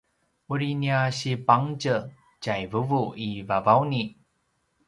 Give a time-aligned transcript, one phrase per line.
[0.53, 2.03] uri nia sipangtjez
[2.41, 4.03] tjai vuvu i Vavauni